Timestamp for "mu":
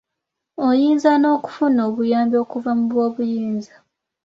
2.77-2.85